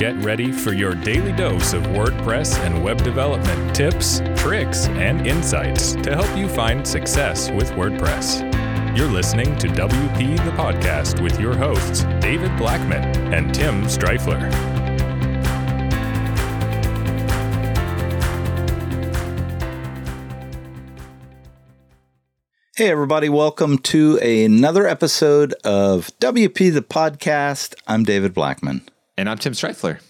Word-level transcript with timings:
Get 0.00 0.16
ready 0.24 0.50
for 0.50 0.72
your 0.72 0.94
daily 0.94 1.30
dose 1.32 1.74
of 1.74 1.82
WordPress 1.88 2.58
and 2.60 2.82
web 2.82 3.04
development 3.04 3.76
tips, 3.76 4.22
tricks, 4.34 4.88
and 4.88 5.26
insights 5.26 5.92
to 5.96 6.14
help 6.16 6.38
you 6.38 6.48
find 6.48 6.88
success 6.88 7.50
with 7.50 7.70
WordPress. 7.72 8.96
You're 8.96 9.10
listening 9.10 9.58
to 9.58 9.66
WP 9.66 10.42
the 10.42 10.52
Podcast 10.52 11.22
with 11.22 11.38
your 11.38 11.54
hosts, 11.54 12.04
David 12.18 12.56
Blackman 12.56 13.04
and 13.34 13.54
Tim 13.54 13.82
Strifler. 13.82 14.50
Hey, 22.74 22.90
everybody, 22.90 23.28
welcome 23.28 23.76
to 23.76 24.16
another 24.16 24.86
episode 24.86 25.52
of 25.62 26.10
WP 26.20 26.72
the 26.72 26.80
Podcast. 26.80 27.74
I'm 27.86 28.04
David 28.04 28.32
Blackman. 28.32 28.80
And 29.20 29.28
I'm 29.28 29.36
Tim 29.36 29.52
Strifler. 29.52 30.00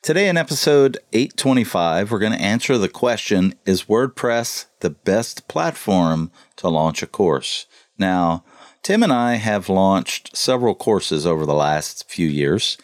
Today, 0.00 0.28
in 0.28 0.36
episode 0.36 0.96
825, 1.12 2.12
we're 2.12 2.20
going 2.20 2.30
to 2.30 2.40
answer 2.40 2.78
the 2.78 2.88
question 2.88 3.56
Is 3.66 3.86
WordPress 3.86 4.66
the 4.78 4.90
best 4.90 5.48
platform 5.48 6.30
to 6.54 6.68
launch 6.68 7.02
a 7.02 7.08
course? 7.08 7.66
Now, 7.98 8.44
Tim 8.84 9.02
and 9.02 9.12
I 9.12 9.34
have 9.34 9.68
launched 9.68 10.36
several 10.36 10.76
courses 10.76 11.26
over 11.26 11.44
the 11.44 11.52
last 11.52 12.08
few 12.08 12.28
years, 12.28 12.78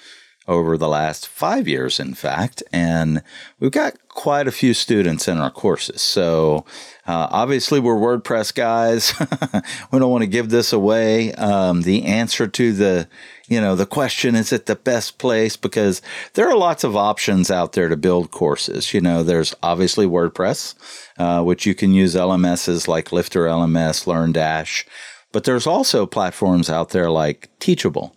over 0.48 0.78
the 0.78 0.88
last 0.88 1.28
five 1.28 1.68
years, 1.68 2.00
in 2.00 2.14
fact, 2.14 2.62
and 2.72 3.22
we've 3.60 3.70
got 3.70 3.94
quite 4.08 4.48
a 4.48 4.52
few 4.52 4.74
students 4.74 5.28
in 5.28 5.38
our 5.38 5.50
courses. 5.50 6.00
So, 6.02 6.64
uh, 7.06 7.28
obviously, 7.30 7.78
we're 7.78 7.94
WordPress 7.94 8.54
guys. 8.54 9.12
we 9.92 9.98
don't 9.98 10.10
want 10.10 10.22
to 10.22 10.28
give 10.28 10.48
this 10.48 10.72
away. 10.72 11.34
Um, 11.34 11.82
the 11.82 12.06
answer 12.06 12.48
to 12.48 12.72
the 12.72 13.08
you 13.48 13.60
know, 13.62 13.74
the 13.74 13.86
question 13.86 14.34
is 14.34 14.52
it 14.52 14.66
the 14.66 14.76
best 14.76 15.18
place? 15.18 15.56
Because 15.56 16.02
there 16.34 16.48
are 16.48 16.56
lots 16.56 16.84
of 16.84 16.96
options 16.96 17.50
out 17.50 17.72
there 17.72 17.88
to 17.88 17.96
build 17.96 18.30
courses. 18.30 18.92
You 18.92 19.00
know, 19.00 19.22
there's 19.22 19.54
obviously 19.62 20.06
WordPress, 20.06 20.74
uh, 21.18 21.42
which 21.42 21.64
you 21.64 21.74
can 21.74 21.92
use 21.92 22.14
LMSs 22.14 22.86
like 22.86 23.10
Lifter 23.10 23.46
LMS, 23.46 24.04
LearnDash, 24.04 24.84
but 25.32 25.44
there's 25.44 25.66
also 25.66 26.06
platforms 26.06 26.68
out 26.68 26.90
there 26.90 27.10
like 27.10 27.48
Teachable 27.58 28.14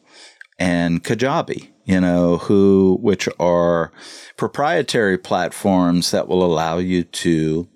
and 0.60 1.04
Kajabi, 1.04 1.70
you 1.92 2.00
know, 2.00 2.38
who 2.38 2.98
which 3.02 3.28
are 3.38 3.92
proprietary 4.38 5.18
platforms 5.18 6.12
that 6.12 6.28
will 6.28 6.44
allow 6.44 6.78
you 6.78 7.04
to 7.04 7.68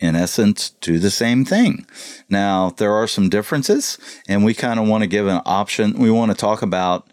in 0.00 0.14
essence, 0.14 0.70
do 0.80 0.98
the 0.98 1.10
same 1.10 1.44
thing. 1.44 1.84
Now, 2.28 2.70
there 2.70 2.92
are 2.92 3.08
some 3.08 3.28
differences, 3.28 3.98
and 4.28 4.44
we 4.44 4.54
kind 4.54 4.78
of 4.78 4.86
want 4.86 5.02
to 5.02 5.08
give 5.08 5.26
an 5.26 5.42
option. 5.44 5.98
We 5.98 6.10
want 6.10 6.30
to 6.30 6.36
talk 6.36 6.62
about, 6.62 7.08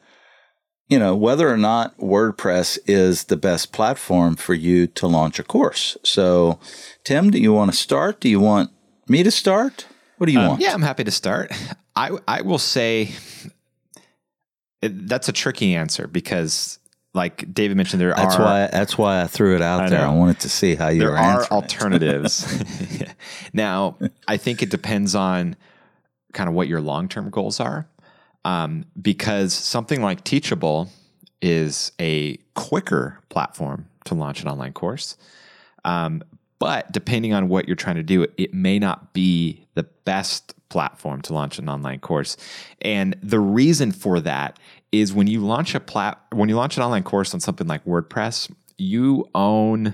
you 0.87 0.99
know, 0.99 1.15
whether 1.15 1.49
or 1.49 1.57
not 1.57 1.97
WordPress 1.97 2.77
is 2.85 3.23
the 3.23 3.37
best 3.37 3.71
platform 3.71 4.35
for 4.35 4.53
you 4.53 4.85
to 4.87 5.07
launch 5.07 5.39
a 5.39 5.43
course. 5.43 5.97
So, 6.03 6.59
Tim, 7.03 7.31
do 7.31 7.39
you 7.39 7.53
want 7.53 7.71
to 7.71 7.77
start? 7.77 8.19
Do 8.19 8.29
you 8.29 8.39
want 8.39 8.69
me 9.07 9.23
to 9.23 9.31
start? 9.31 9.87
What 10.17 10.27
do 10.27 10.33
you 10.33 10.39
um, 10.39 10.49
want? 10.49 10.61
Yeah, 10.61 10.73
I'm 10.73 10.83
happy 10.83 11.05
to 11.05 11.11
start. 11.11 11.51
I, 11.95 12.11
I 12.27 12.41
will 12.41 12.59
say 12.59 13.13
it, 14.85 15.07
that's 15.07 15.29
a 15.29 15.33
tricky 15.33 15.75
answer 15.75 16.07
because 16.07 16.79
like 17.15 17.51
David 17.53 17.77
mentioned, 17.77 18.01
there 18.01 18.13
that's 18.13 18.35
are. 18.35 18.43
Why, 18.43 18.67
that's 18.67 18.97
why 18.97 19.21
I 19.21 19.27
threw 19.27 19.55
it 19.55 19.61
out 19.61 19.81
I 19.81 19.89
there. 19.89 20.01
Know. 20.01 20.11
I 20.11 20.13
wanted 20.13 20.39
to 20.41 20.49
see 20.49 20.75
how 20.75 20.89
you 20.89 20.99
there 20.99 21.17
are 21.17 21.45
alternatives. 21.45 22.63
now, 23.53 23.97
I 24.27 24.37
think 24.37 24.61
it 24.61 24.69
depends 24.69 25.15
on 25.15 25.55
kind 26.33 26.49
of 26.49 26.55
what 26.55 26.67
your 26.67 26.81
long 26.81 27.07
term 27.07 27.29
goals 27.29 27.59
are. 27.59 27.87
Um, 28.43 28.85
because 29.01 29.53
something 29.53 30.03
like 30.03 30.23
Teachable 30.23 30.91
is 31.41 31.91
a 31.99 32.37
quicker 32.53 33.19
platform 33.29 33.87
to 34.05 34.13
launch 34.13 34.41
an 34.41 34.49
online 34.49 34.73
course. 34.73 35.17
Um, 35.83 36.21
but 36.59 36.91
depending 36.91 37.33
on 37.33 37.49
what 37.49 37.67
you're 37.67 37.75
trying 37.75 37.95
to 37.97 38.03
do, 38.03 38.25
it 38.37 38.53
may 38.53 38.79
not 38.79 39.13
be 39.13 39.65
the 39.73 39.83
best 39.83 40.53
platform 40.69 41.21
to 41.21 41.33
launch 41.33 41.59
an 41.59 41.69
online 41.69 41.99
course. 41.99 42.37
And 42.81 43.15
the 43.21 43.39
reason 43.39 43.91
for 43.91 44.19
that 44.21 44.57
is 44.91 45.13
when 45.13 45.27
you 45.27 45.41
launch 45.41 45.75
a 45.75 45.79
plat 45.79 46.19
when 46.31 46.49
you 46.49 46.55
launch 46.55 46.77
an 46.77 46.83
online 46.83 47.03
course 47.03 47.33
on 47.33 47.39
something 47.39 47.67
like 47.67 47.83
WordPress, 47.85 48.51
you 48.77 49.27
own 49.35 49.93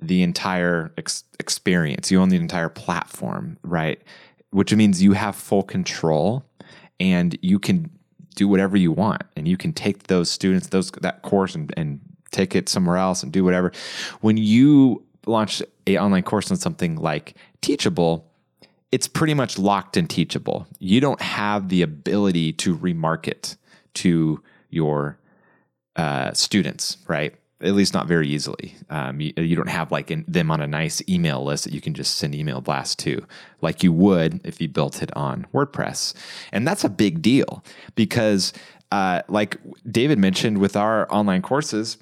the 0.00 0.22
entire 0.22 0.92
ex- 0.96 1.24
experience. 1.40 2.10
You 2.10 2.20
own 2.20 2.28
the 2.28 2.36
entire 2.36 2.68
platform, 2.68 3.58
right? 3.62 4.00
Which 4.50 4.74
means 4.74 5.02
you 5.02 5.12
have 5.12 5.36
full 5.36 5.62
control 5.62 6.44
and 7.00 7.36
you 7.42 7.58
can 7.58 7.90
do 8.34 8.48
whatever 8.48 8.76
you 8.76 8.92
want 8.92 9.22
and 9.36 9.48
you 9.48 9.56
can 9.56 9.72
take 9.72 10.04
those 10.04 10.30
students 10.30 10.68
those 10.68 10.90
that 10.92 11.22
course 11.22 11.54
and, 11.54 11.74
and 11.76 12.00
take 12.30 12.54
it 12.54 12.68
somewhere 12.68 12.96
else 12.96 13.22
and 13.22 13.32
do 13.32 13.44
whatever. 13.44 13.72
When 14.20 14.36
you 14.36 15.02
launch 15.26 15.62
a 15.86 15.98
online 15.98 16.22
course 16.22 16.50
on 16.50 16.56
something 16.56 16.96
like 16.96 17.34
Teachable, 17.60 18.24
it's 18.92 19.08
pretty 19.08 19.34
much 19.34 19.58
locked 19.58 19.96
and 19.96 20.08
teachable. 20.08 20.66
You 20.78 21.00
don't 21.00 21.20
have 21.20 21.68
the 21.68 21.82
ability 21.82 22.52
to 22.54 22.76
remarket 22.76 23.56
to 23.94 24.42
your 24.70 25.18
uh, 25.96 26.32
students, 26.32 26.98
right? 27.06 27.34
At 27.60 27.74
least 27.74 27.92
not 27.92 28.06
very 28.06 28.28
easily. 28.28 28.76
Um, 28.88 29.20
you, 29.20 29.32
you, 29.36 29.56
don't 29.56 29.68
have 29.68 29.90
like 29.90 30.12
in, 30.12 30.24
them 30.28 30.50
on 30.50 30.60
a 30.60 30.66
nice 30.66 31.02
email 31.08 31.44
list 31.44 31.64
that 31.64 31.72
you 31.72 31.80
can 31.80 31.92
just 31.92 32.16
send 32.16 32.34
email 32.34 32.60
blasts 32.60 32.94
to, 32.96 33.26
like 33.60 33.82
you 33.82 33.92
would 33.92 34.40
if 34.44 34.60
you 34.60 34.68
built 34.68 35.02
it 35.02 35.10
on 35.16 35.46
WordPress. 35.52 36.14
And 36.52 36.66
that's 36.66 36.84
a 36.84 36.88
big 36.88 37.20
deal 37.20 37.64
because, 37.96 38.52
uh, 38.92 39.22
like 39.28 39.56
David 39.90 40.18
mentioned 40.20 40.58
with 40.58 40.76
our 40.76 41.12
online 41.12 41.42
courses, 41.42 41.98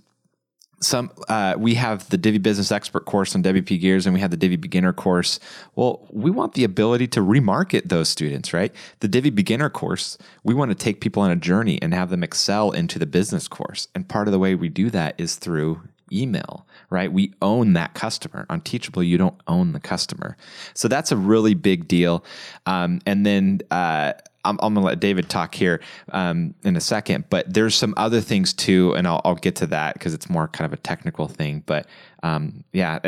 some 0.81 1.11
uh, 1.29 1.55
we 1.57 1.75
have 1.75 2.09
the 2.11 2.19
Divi 2.19 2.39
Business 2.39 2.71
Expert 2.71 3.07
course 3.07 3.35
on 3.35 3.43
WP 3.43 3.81
Gears, 3.81 4.07
and 4.07 4.15
we 4.15 4.21
have 4.21 4.31
the 4.31 4.37
Divi 4.37 4.57
Beginner 4.57 4.93
course. 4.93 5.41
Well, 5.75 6.07
we 6.11 6.31
want 6.31 6.55
the 6.55 6.65
ability 6.65 7.07
to 7.09 7.21
remarket 7.21 7.89
those 7.89 8.09
students, 8.09 8.53
right? 8.53 8.75
The 9.01 9.09
Divi 9.09 9.31
Beginner 9.31 9.71
course, 9.71 10.19
we 10.45 10.55
want 10.55 10.71
to 10.71 10.75
take 10.75 11.01
people 11.01 11.23
on 11.23 11.31
a 11.31 11.37
journey 11.37 11.81
and 11.81 11.95
have 11.95 12.11
them 12.11 12.23
excel 12.23 12.73
into 12.73 12.99
the 12.99 13.07
business 13.07 13.49
course, 13.49 13.89
and 13.95 14.09
part 14.09 14.29
of 14.29 14.33
the 14.33 14.39
way 14.39 14.55
we 14.55 14.69
do 14.69 14.91
that 14.91 15.15
is 15.19 15.37
through 15.37 15.81
email, 16.13 16.67
right? 16.91 17.13
We 17.13 17.33
own 17.43 17.73
that 17.73 17.95
customer. 17.95 18.47
On 18.49 18.61
Teachable, 18.61 19.03
you 19.03 19.19
don't 19.19 19.41
own 19.49 19.73
the 19.73 19.81
customer, 19.81 20.37
so 20.75 20.89
that's 20.89 21.11
a 21.11 21.17
really 21.17 21.55
big 21.55 21.89
deal. 21.89 22.25
Um, 22.67 23.01
and 23.07 23.25
then. 23.25 23.61
Uh, 23.71 24.13
I'm, 24.47 24.59
I'm 24.63 24.75
going 24.75 24.83
to 24.83 24.87
let 24.87 25.01
David 25.01 25.29
talk 25.29 25.55
here 25.55 25.81
um, 26.13 26.55
in 26.65 26.77
a 26.77 26.81
second, 26.81 27.25
but 27.31 27.53
there's 27.53 27.75
some 27.75 27.95
other 27.97 28.21
things 28.21 28.53
too, 28.53 28.95
and 28.97 29.07
I'll, 29.07 29.21
I'll 29.25 29.35
get 29.35 29.57
to 29.57 29.67
that 29.69 29.95
because 29.95 30.15
it's 30.15 30.31
more 30.31 30.49
kind 30.49 30.67
of 30.67 30.73
a 30.73 30.81
technical 30.83 31.29
thing. 31.29 31.63
But 31.67 31.87
um, 32.23 32.65
yeah, 32.73 32.99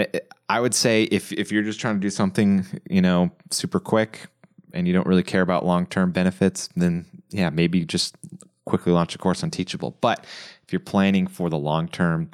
I 0.49 0.61
would 0.61 0.75
say 0.75 1.05
if 1.05 1.33
if 1.33 1.53
you're 1.53 1.63
just 1.63 1.81
trying 1.81 1.95
to 1.95 2.01
do 2.01 2.11
something, 2.11 2.67
you 2.89 3.03
know, 3.03 3.31
super 3.51 3.81
quick, 3.81 4.27
and 4.73 4.87
you 4.87 4.93
don't 4.93 5.07
really 5.07 5.23
care 5.23 5.43
about 5.43 5.65
long 5.65 5.87
term 5.87 6.13
benefits, 6.13 6.69
then 6.77 7.07
yeah, 7.31 7.51
maybe 7.51 7.85
just 7.85 8.17
quickly 8.65 8.93
launch 8.93 9.15
a 9.15 9.19
course 9.19 9.43
on 9.43 9.51
Teachable. 9.51 9.97
But 10.01 10.25
if 10.65 10.73
you're 10.73 10.81
planning 10.81 11.27
for 11.27 11.49
the 11.49 11.59
long 11.59 11.89
term, 11.89 12.31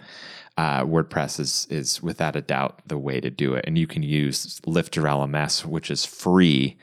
uh, 0.57 0.85
WordPress 0.85 1.41
is 1.41 1.67
is 1.71 2.03
without 2.03 2.37
a 2.37 2.41
doubt 2.41 2.81
the 2.87 2.99
way 2.99 3.21
to 3.21 3.31
do 3.31 3.55
it, 3.55 3.65
and 3.67 3.77
you 3.79 3.87
can 3.87 4.03
use 4.03 4.61
Lifter 4.67 5.03
LMS, 5.03 5.65
which 5.65 5.91
is 5.91 6.05
free 6.05 6.77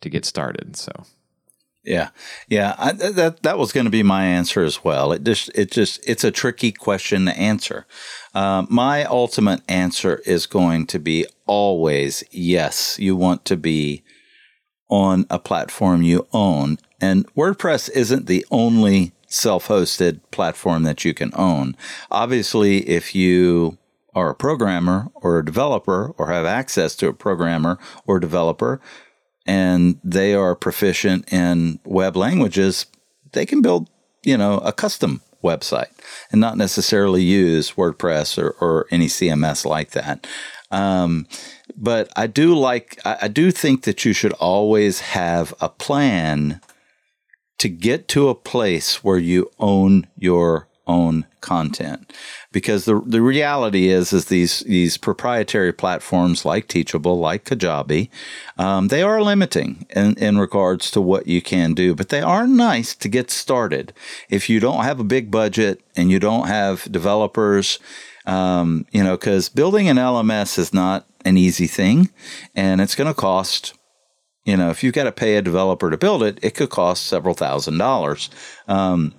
to 0.00 0.10
get 0.10 0.24
started. 0.24 0.76
So 0.76 0.92
yeah, 1.84 2.10
yeah. 2.48 2.74
I, 2.78 2.92
that 2.92 3.42
that 3.42 3.58
was 3.58 3.72
going 3.72 3.84
to 3.84 3.90
be 3.90 4.02
my 4.02 4.24
answer 4.24 4.64
as 4.64 4.82
well. 4.82 5.12
It 5.12 5.22
just 5.22 5.50
it 5.54 5.70
just 5.70 6.00
it's 6.08 6.24
a 6.24 6.30
tricky 6.30 6.72
question 6.72 7.26
to 7.26 7.38
answer. 7.38 7.86
Uh, 8.34 8.64
my 8.68 9.04
ultimate 9.04 9.60
answer 9.68 10.22
is 10.24 10.46
going 10.46 10.86
to 10.86 10.98
be 10.98 11.26
always 11.46 12.24
yes. 12.30 12.98
You 12.98 13.16
want 13.16 13.44
to 13.46 13.56
be 13.56 14.02
on 14.88 15.26
a 15.30 15.38
platform 15.38 16.02
you 16.02 16.26
own, 16.32 16.78
and 17.00 17.26
WordPress 17.34 17.90
isn't 17.90 18.26
the 18.26 18.46
only 18.50 19.12
self-hosted 19.26 20.20
platform 20.30 20.84
that 20.84 21.04
you 21.04 21.12
can 21.12 21.32
own. 21.34 21.76
Obviously, 22.10 22.88
if 22.88 23.14
you 23.14 23.78
are 24.14 24.30
a 24.30 24.34
programmer 24.34 25.10
or 25.14 25.38
a 25.38 25.44
developer 25.44 26.14
or 26.16 26.30
have 26.30 26.46
access 26.46 26.94
to 26.96 27.08
a 27.08 27.12
programmer 27.12 27.78
or 28.06 28.20
developer, 28.20 28.80
and 29.46 29.98
they 30.02 30.34
are 30.34 30.54
proficient 30.54 31.32
in 31.32 31.78
web 31.84 32.16
languages, 32.16 32.86
they 33.32 33.46
can 33.46 33.62
build, 33.62 33.88
you 34.22 34.36
know, 34.36 34.58
a 34.58 34.72
custom 34.72 35.20
website 35.42 35.90
and 36.32 36.40
not 36.40 36.56
necessarily 36.56 37.22
use 37.22 37.72
WordPress 37.72 38.42
or, 38.42 38.50
or 38.60 38.86
any 38.90 39.06
CMS 39.06 39.64
like 39.64 39.90
that. 39.90 40.26
Um, 40.70 41.26
but 41.76 42.10
I 42.16 42.26
do 42.26 42.54
like, 42.54 42.98
I 43.04 43.28
do 43.28 43.50
think 43.50 43.84
that 43.84 44.04
you 44.04 44.12
should 44.12 44.32
always 44.34 45.00
have 45.00 45.54
a 45.60 45.68
plan 45.68 46.60
to 47.58 47.68
get 47.68 48.08
to 48.08 48.28
a 48.28 48.34
place 48.34 49.04
where 49.04 49.18
you 49.18 49.50
own 49.58 50.06
your 50.18 50.68
own 50.86 51.26
content 51.40 52.12
because 52.52 52.84
the 52.84 53.00
the 53.04 53.20
reality 53.20 53.88
is 53.88 54.12
is 54.12 54.26
these 54.26 54.60
these 54.60 54.96
proprietary 54.96 55.72
platforms 55.72 56.44
like 56.44 56.68
Teachable, 56.68 57.18
like 57.18 57.44
Kajabi, 57.44 58.08
um, 58.56 58.88
they 58.88 59.02
are 59.02 59.22
limiting 59.22 59.86
in, 59.90 60.14
in 60.14 60.38
regards 60.38 60.90
to 60.92 61.00
what 61.00 61.26
you 61.26 61.42
can 61.42 61.74
do, 61.74 61.94
but 61.94 62.08
they 62.08 62.22
are 62.22 62.46
nice 62.46 62.94
to 62.94 63.08
get 63.08 63.30
started. 63.30 63.92
If 64.30 64.48
you 64.48 64.60
don't 64.60 64.84
have 64.84 65.00
a 65.00 65.04
big 65.04 65.30
budget 65.30 65.82
and 65.96 66.10
you 66.10 66.18
don't 66.18 66.46
have 66.46 66.90
developers, 66.90 67.78
um, 68.24 68.86
you 68.92 69.02
know, 69.02 69.16
because 69.16 69.48
building 69.48 69.88
an 69.88 69.96
LMS 69.96 70.58
is 70.58 70.72
not 70.72 71.06
an 71.24 71.36
easy 71.36 71.66
thing, 71.66 72.10
and 72.54 72.80
it's 72.80 72.94
going 72.94 73.08
to 73.08 73.20
cost 73.20 73.74
you 74.44 74.58
know, 74.58 74.68
if 74.68 74.84
you've 74.84 74.94
got 74.94 75.04
to 75.04 75.12
pay 75.12 75.36
a 75.36 75.42
developer 75.42 75.90
to 75.90 75.96
build 75.96 76.22
it, 76.22 76.38
it 76.42 76.54
could 76.54 76.68
cost 76.68 77.06
several 77.06 77.34
thousand 77.34 77.78
dollars. 77.78 78.28
Um, 78.68 79.14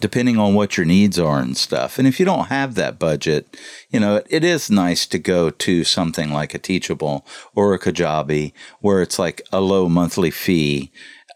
depending 0.00 0.38
on 0.38 0.54
what 0.54 0.76
your 0.76 0.86
needs 0.86 1.18
are 1.18 1.38
and 1.38 1.56
stuff. 1.56 1.98
And 1.98 2.08
if 2.08 2.18
you 2.18 2.26
don't 2.26 2.48
have 2.48 2.74
that 2.74 2.98
budget, 2.98 3.56
you 3.90 4.00
know, 4.00 4.16
it, 4.16 4.26
it 4.30 4.44
is 4.44 4.70
nice 4.70 5.06
to 5.06 5.18
go 5.18 5.50
to 5.50 5.84
something 5.84 6.32
like 6.32 6.54
a 6.54 6.58
Teachable 6.58 7.26
or 7.54 7.74
a 7.74 7.78
Kajabi 7.78 8.52
where 8.80 9.02
it's 9.02 9.18
like 9.18 9.42
a 9.52 9.60
low 9.60 9.88
monthly 9.88 10.30
fee 10.30 10.90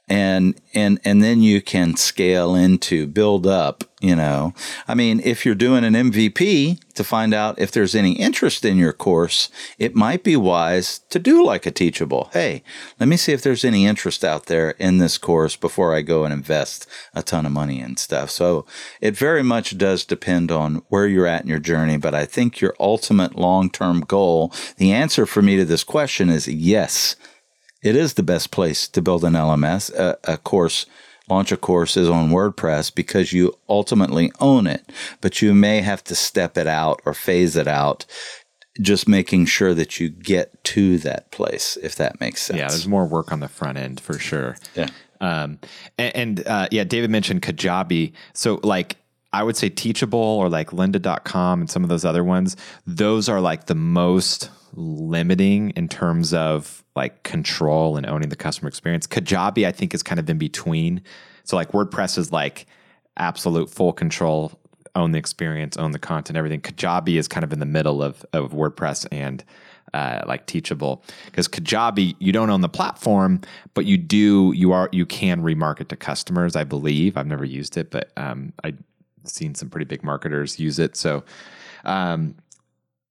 and 0.08 0.60
and 0.74 1.00
and 1.04 1.22
then 1.22 1.40
you 1.40 1.62
can 1.62 1.96
scale 1.96 2.54
into 2.54 3.06
build 3.06 3.46
up 3.46 3.84
you 4.04 4.16
know. 4.16 4.54
I 4.86 4.94
mean 4.94 5.20
if 5.24 5.44
you're 5.44 5.54
doing 5.54 5.84
an 5.84 5.94
mvp 5.94 6.80
to 6.94 7.04
find 7.04 7.34
out 7.34 7.58
if 7.58 7.72
there's 7.72 7.94
any 7.94 8.12
interest 8.12 8.64
in 8.64 8.76
your 8.76 8.92
course 8.92 9.48
it 9.78 9.96
might 9.96 10.22
be 10.22 10.36
wise 10.36 11.00
to 11.10 11.18
do 11.18 11.44
like 11.44 11.66
a 11.66 11.70
teachable. 11.70 12.30
Hey 12.32 12.62
let 13.00 13.08
me 13.08 13.16
see 13.16 13.32
if 13.32 13.42
there's 13.42 13.64
any 13.64 13.86
interest 13.86 14.24
out 14.24 14.46
there 14.46 14.70
in 14.72 14.98
this 14.98 15.18
course 15.18 15.56
before 15.56 15.94
i 15.94 16.02
go 16.02 16.24
and 16.24 16.32
invest 16.32 16.86
a 17.14 17.22
ton 17.22 17.46
of 17.46 17.52
money 17.52 17.80
and 17.80 17.98
stuff. 17.98 18.30
So 18.30 18.66
it 19.00 19.16
very 19.16 19.42
much 19.42 19.78
does 19.78 20.04
depend 20.04 20.50
on 20.50 20.82
where 20.88 21.06
you're 21.06 21.26
at 21.26 21.42
in 21.42 21.48
your 21.48 21.58
journey 21.58 21.96
but 21.96 22.14
i 22.14 22.24
think 22.24 22.60
your 22.60 22.74
ultimate 22.78 23.34
long-term 23.36 24.00
goal 24.02 24.52
the 24.76 24.92
answer 24.92 25.26
for 25.26 25.42
me 25.42 25.56
to 25.56 25.64
this 25.64 25.84
question 25.84 26.28
is 26.28 26.48
yes. 26.48 27.16
It 27.82 27.96
is 27.96 28.14
the 28.14 28.22
best 28.22 28.50
place 28.50 28.88
to 28.88 29.02
build 29.02 29.24
an 29.24 29.34
LMS. 29.34 29.92
A, 29.94 30.16
a 30.24 30.38
course, 30.38 30.86
launch 31.28 31.52
a 31.52 31.56
course 31.56 31.96
is 31.96 32.08
on 32.08 32.30
WordPress 32.30 32.94
because 32.94 33.32
you 33.32 33.54
ultimately 33.68 34.30
own 34.40 34.66
it, 34.66 34.90
but 35.20 35.40
you 35.40 35.54
may 35.54 35.80
have 35.80 36.04
to 36.04 36.14
step 36.14 36.58
it 36.58 36.66
out 36.66 37.00
or 37.04 37.14
phase 37.14 37.56
it 37.56 37.66
out 37.68 38.04
just 38.80 39.06
making 39.06 39.46
sure 39.46 39.72
that 39.72 40.00
you 40.00 40.08
get 40.08 40.62
to 40.64 40.98
that 40.98 41.30
place, 41.30 41.76
if 41.82 41.94
that 41.96 42.20
makes 42.20 42.42
sense. 42.42 42.58
Yeah, 42.58 42.68
there's 42.68 42.88
more 42.88 43.06
work 43.06 43.30
on 43.30 43.40
the 43.40 43.48
front 43.48 43.78
end 43.78 44.00
for 44.00 44.18
sure. 44.18 44.56
Yeah. 44.74 44.88
Um, 45.20 45.58
and, 45.96 46.16
and 46.16 46.46
uh, 46.46 46.68
yeah, 46.70 46.84
David 46.84 47.10
mentioned 47.10 47.42
Kajabi. 47.42 48.12
So 48.32 48.60
like, 48.62 48.96
I 49.34 49.42
would 49.42 49.56
say 49.56 49.68
Teachable 49.68 50.20
or 50.20 50.48
like 50.48 50.70
lynda.com 50.70 51.60
and 51.60 51.68
some 51.68 51.82
of 51.82 51.88
those 51.88 52.04
other 52.04 52.22
ones, 52.22 52.56
those 52.86 53.28
are 53.28 53.40
like 53.40 53.66
the 53.66 53.74
most 53.74 54.48
limiting 54.74 55.70
in 55.70 55.88
terms 55.88 56.32
of 56.32 56.84
like 56.94 57.24
control 57.24 57.96
and 57.96 58.06
owning 58.06 58.28
the 58.28 58.36
customer 58.36 58.68
experience. 58.68 59.08
Kajabi, 59.08 59.66
I 59.66 59.72
think, 59.72 59.92
is 59.92 60.04
kind 60.04 60.20
of 60.20 60.30
in 60.30 60.38
between. 60.38 61.02
So 61.42 61.56
like 61.56 61.72
WordPress 61.72 62.16
is 62.16 62.30
like 62.30 62.66
absolute 63.16 63.68
full 63.68 63.92
control, 63.92 64.52
own 64.94 65.10
the 65.10 65.18
experience, 65.18 65.76
own 65.76 65.90
the 65.90 65.98
content, 65.98 66.36
everything. 66.36 66.60
Kajabi 66.60 67.18
is 67.18 67.26
kind 67.26 67.42
of 67.42 67.52
in 67.52 67.58
the 67.58 67.66
middle 67.66 68.04
of 68.04 68.24
of 68.32 68.52
WordPress 68.52 69.04
and 69.10 69.42
uh, 69.94 70.22
like 70.28 70.46
Teachable 70.46 71.02
because 71.26 71.48
Kajabi 71.48 72.14
you 72.20 72.30
don't 72.30 72.50
own 72.50 72.60
the 72.60 72.68
platform, 72.68 73.40
but 73.74 73.84
you 73.84 73.98
do 73.98 74.52
you 74.54 74.70
are 74.70 74.88
you 74.92 75.04
can 75.04 75.42
remarket 75.42 75.88
to 75.88 75.96
customers. 75.96 76.54
I 76.54 76.62
believe 76.62 77.16
I've 77.16 77.26
never 77.26 77.44
used 77.44 77.76
it, 77.76 77.90
but 77.90 78.12
um, 78.16 78.52
I've 78.62 78.78
seen 79.26 79.54
some 79.54 79.70
pretty 79.70 79.86
big 79.86 80.02
marketers 80.02 80.58
use 80.58 80.78
it. 80.78 80.96
So. 80.96 81.24
Um, 81.84 82.36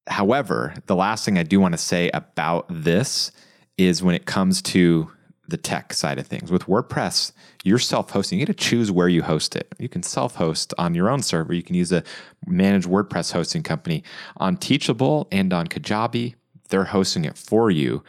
however, 0.07 0.73
the 0.87 0.95
last 0.95 1.25
thing 1.25 1.37
I 1.37 1.43
do 1.43 1.59
want 1.59 1.73
to 1.73 1.77
say 1.77 2.09
about 2.13 2.65
this 2.69 3.31
is 3.77 4.03
when 4.03 4.15
it 4.15 4.25
comes 4.25 4.61
to 4.61 5.09
the 5.47 5.57
tech 5.57 5.93
side 5.93 6.19
of 6.19 6.27
things. 6.27 6.51
With 6.51 6.63
WordPress, 6.63 7.31
you're 7.63 7.79
self 7.79 8.11
hosting. 8.11 8.39
You 8.39 8.45
get 8.45 8.57
to 8.57 8.63
choose 8.65 8.91
where 8.91 9.09
you 9.09 9.21
host 9.21 9.55
it. 9.55 9.73
You 9.77 9.89
can 9.89 10.03
self 10.03 10.35
host 10.35 10.73
on 10.77 10.95
your 10.95 11.09
own 11.09 11.21
server. 11.21 11.53
You 11.53 11.63
can 11.63 11.75
use 11.75 11.91
a 11.91 12.03
managed 12.47 12.87
WordPress 12.87 13.31
hosting 13.31 13.63
company. 13.63 14.03
On 14.37 14.55
Teachable 14.55 15.27
and 15.31 15.51
on 15.51 15.67
Kajabi, 15.67 16.35
they're 16.69 16.85
hosting 16.85 17.25
it 17.25 17.37
for 17.37 17.69
you, 17.69 18.03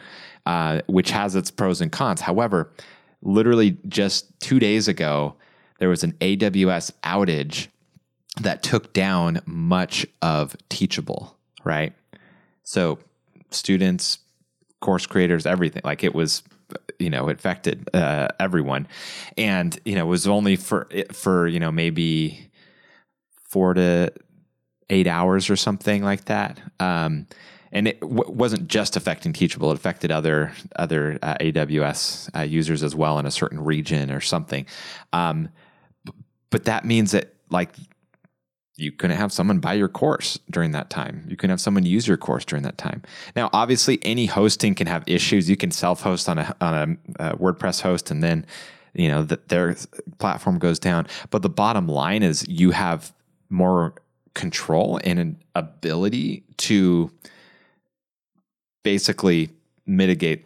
uh, 0.45 0.81
which 0.87 1.11
has 1.11 1.35
its 1.35 1.51
pros 1.51 1.81
and 1.81 1.91
cons. 1.91 2.21
However, 2.21 2.71
literally 3.21 3.77
just 3.87 4.39
two 4.39 4.59
days 4.59 4.87
ago, 4.87 5.35
there 5.79 5.89
was 5.89 6.03
an 6.03 6.13
AWS 6.13 6.91
outage 7.03 7.67
that 8.41 8.63
took 8.63 8.93
down 8.93 9.41
much 9.45 10.05
of 10.21 10.55
Teachable, 10.69 11.37
right? 11.63 11.93
So 12.63 12.99
students, 13.51 14.19
course 14.81 15.05
creators, 15.05 15.45
everything. 15.45 15.81
Like 15.85 16.03
it 16.03 16.13
was, 16.13 16.43
you 16.99 17.09
know, 17.09 17.29
affected 17.29 17.89
uh, 17.93 18.27
everyone, 18.39 18.87
and 19.37 19.77
you 19.85 19.95
know, 19.95 20.05
it 20.05 20.09
was 20.09 20.27
only 20.27 20.55
for 20.55 20.87
for 21.11 21.47
you 21.47 21.59
know 21.59 21.71
maybe 21.71 22.49
four 23.49 23.73
to 23.73 24.11
eight 24.89 25.07
hours 25.07 25.49
or 25.49 25.55
something 25.55 26.03
like 26.03 26.25
that. 26.25 26.59
Um, 26.79 27.27
and 27.71 27.87
it 27.87 27.99
w- 27.99 28.31
wasn't 28.31 28.67
just 28.67 28.95
affecting 28.95 29.33
Teachable; 29.33 29.71
it 29.71 29.75
affected 29.75 30.11
other 30.11 30.53
other 30.75 31.19
uh, 31.21 31.35
AWS 31.39 32.29
uh, 32.35 32.41
users 32.41 32.83
as 32.83 32.95
well 32.95 33.19
in 33.19 33.25
a 33.25 33.31
certain 33.31 33.63
region 33.63 34.11
or 34.11 34.21
something. 34.21 34.65
Um, 35.13 35.49
but 36.49 36.65
that 36.65 36.85
means 36.85 37.11
that 37.11 37.33
like 37.49 37.69
you 38.77 38.91
couldn't 38.91 39.17
have 39.17 39.31
someone 39.31 39.59
buy 39.59 39.73
your 39.73 39.87
course 39.87 40.37
during 40.49 40.71
that 40.71 40.89
time. 40.89 41.25
You 41.29 41.37
can 41.37 41.49
have 41.49 41.61
someone 41.61 41.85
use 41.85 42.07
your 42.07 42.17
course 42.17 42.43
during 42.43 42.63
that 42.63 42.77
time. 42.77 43.03
Now, 43.35 43.49
obviously, 43.53 43.99
any 44.01 44.25
hosting 44.25 44.75
can 44.75 44.87
have 44.87 45.03
issues. 45.07 45.49
You 45.49 45.55
can 45.55 45.71
self-host 45.71 46.27
on 46.27 46.39
a 46.39 46.55
on 46.59 46.99
a, 47.19 47.29
a 47.31 47.37
WordPress 47.37 47.81
host, 47.81 48.11
and 48.11 48.21
then 48.21 48.45
you 48.93 49.07
know 49.07 49.23
that 49.23 49.47
their 49.47 49.75
platform 50.19 50.59
goes 50.59 50.77
down. 50.77 51.07
But 51.29 51.41
the 51.41 51.49
bottom 51.49 51.87
line 51.87 52.21
is 52.21 52.45
you 52.47 52.71
have 52.71 53.13
more 53.49 53.93
control 54.33 54.99
and 55.03 55.19
an 55.19 55.37
ability 55.55 56.43
to 56.57 57.09
basically 58.83 59.49
mitigate 59.85 60.45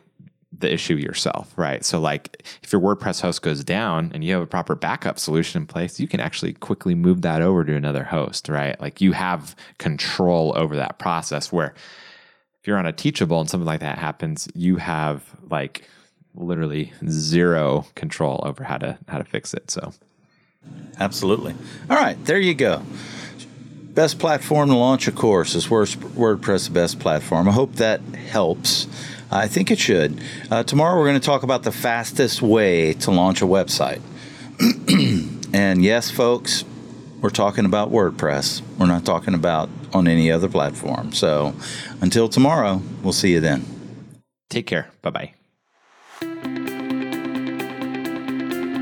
the 0.59 0.71
issue 0.71 0.95
yourself, 0.95 1.53
right? 1.57 1.83
So, 1.83 1.99
like, 1.99 2.43
if 2.63 2.71
your 2.71 2.81
WordPress 2.81 3.21
host 3.21 3.41
goes 3.41 3.63
down 3.63 4.11
and 4.13 4.23
you 4.23 4.33
have 4.33 4.41
a 4.41 4.47
proper 4.47 4.75
backup 4.75 5.19
solution 5.19 5.61
in 5.61 5.67
place, 5.67 5.99
you 5.99 6.07
can 6.07 6.19
actually 6.19 6.53
quickly 6.53 6.95
move 6.95 7.21
that 7.21 7.41
over 7.41 7.63
to 7.63 7.75
another 7.75 8.03
host, 8.03 8.49
right? 8.49 8.79
Like, 8.79 9.01
you 9.01 9.13
have 9.13 9.55
control 9.77 10.53
over 10.55 10.75
that 10.75 10.99
process. 10.99 11.51
Where 11.51 11.73
if 12.61 12.67
you're 12.67 12.77
on 12.77 12.85
a 12.85 12.93
Teachable 12.93 13.39
and 13.39 13.49
something 13.49 13.65
like 13.65 13.79
that 13.79 13.97
happens, 13.97 14.47
you 14.53 14.77
have 14.77 15.23
like 15.49 15.87
literally 16.35 16.93
zero 17.07 17.85
control 17.95 18.41
over 18.45 18.63
how 18.63 18.77
to 18.77 18.97
how 19.07 19.17
to 19.17 19.23
fix 19.23 19.53
it. 19.53 19.71
So, 19.71 19.93
absolutely. 20.99 21.55
All 21.89 21.97
right, 21.97 22.23
there 22.25 22.39
you 22.39 22.53
go. 22.53 22.83
Best 23.93 24.19
platform 24.19 24.69
to 24.69 24.75
launch 24.75 25.07
a 25.07 25.11
course 25.11 25.55
is 25.55 25.67
WordPress 25.67 26.67
the 26.67 26.73
best 26.73 26.99
platform. 26.99 27.49
I 27.49 27.51
hope 27.51 27.75
that 27.75 28.01
helps. 28.01 28.87
I 29.31 29.47
think 29.47 29.69
it 29.71 29.79
should. 29.79 30.21
Uh, 30.49 30.63
tomorrow 30.63 30.97
we're 30.97 31.07
going 31.07 31.19
to 31.19 31.25
talk 31.25 31.43
about 31.43 31.63
the 31.63 31.71
fastest 31.71 32.41
way 32.41 32.93
to 32.93 33.11
launch 33.11 33.41
a 33.41 33.45
website. 33.45 34.01
and 35.53 35.83
yes, 35.83 36.09
folks, 36.09 36.65
we're 37.21 37.29
talking 37.29 37.65
about 37.65 37.91
WordPress. 37.91 38.61
We're 38.77 38.87
not 38.87 39.05
talking 39.05 39.33
about 39.33 39.69
on 39.93 40.07
any 40.07 40.31
other 40.31 40.47
platform. 40.47 41.13
So 41.13 41.53
until 42.01 42.29
tomorrow, 42.29 42.81
we'll 43.03 43.13
see 43.13 43.33
you 43.33 43.39
then. 43.39 43.65
Take 44.49 44.65
care. 44.67 44.89
Bye 45.01 45.09
bye. 45.11 45.33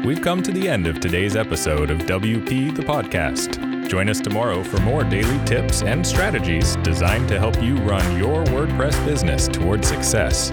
We've 0.06 0.22
come 0.22 0.42
to 0.44 0.52
the 0.54 0.70
end 0.70 0.88
of 0.88 1.02
today's 1.02 1.36
episode 1.36 1.92
of 1.92 2.00
WP 2.00 2.74
the 2.76 2.84
Podcast. 2.84 3.67
Join 3.88 4.10
us 4.10 4.20
tomorrow 4.20 4.64
for 4.64 4.82
more 4.82 5.06
daily 5.06 5.44
tips 5.46 5.82
and 5.82 6.06
strategies 6.06 6.76
designed 6.78 7.30
to 7.30 7.40
help 7.40 7.62
you 7.64 7.78
run 7.78 8.20
your 8.20 8.44
WordPress 8.46 9.06
business 9.06 9.48
toward 9.48 9.86
success. 9.86 10.52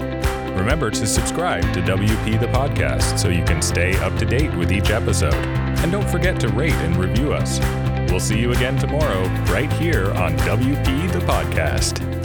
Remember 0.56 0.88
to 0.88 1.04
subscribe 1.04 1.62
to 1.74 1.80
WP 1.80 2.38
the 2.38 2.46
Podcast 2.46 3.18
so 3.18 3.28
you 3.28 3.44
can 3.44 3.60
stay 3.60 3.96
up 3.96 4.16
to 4.18 4.24
date 4.24 4.54
with 4.54 4.70
each 4.70 4.90
episode. 4.90 5.34
And 5.34 5.90
don't 5.90 6.08
forget 6.08 6.38
to 6.40 6.48
rate 6.48 6.74
and 6.74 6.96
review 6.96 7.32
us. 7.32 7.58
We'll 8.08 8.20
see 8.20 8.38
you 8.38 8.52
again 8.52 8.78
tomorrow, 8.78 9.24
right 9.52 9.72
here 9.72 10.12
on 10.12 10.36
WP 10.38 11.12
the 11.12 11.18
Podcast. 11.20 12.23